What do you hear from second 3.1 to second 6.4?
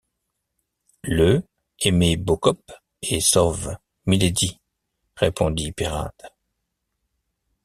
sôvent, milédi, répondit Peyrade.